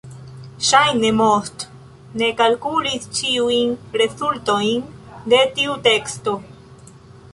Ŝajne 0.67 1.09
Most 1.17 1.65
ne 2.21 2.29
kalkulis 2.39 3.05
ĉiujn 3.19 3.77
rezultojn 4.03 4.89
de 5.35 5.43
tiu 5.59 5.77
teksto. 5.91 6.35